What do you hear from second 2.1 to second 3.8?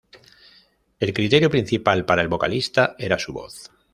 el vocalista era su voz.